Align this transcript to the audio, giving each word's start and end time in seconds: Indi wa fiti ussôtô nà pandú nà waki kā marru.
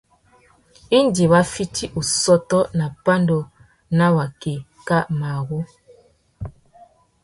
Indi 0.99 1.23
wa 1.31 1.41
fiti 1.53 1.85
ussôtô 1.99 2.59
nà 2.77 2.85
pandú 3.03 3.39
nà 3.97 4.05
waki 4.15 4.53
kā 4.87 4.97
marru. 5.19 5.59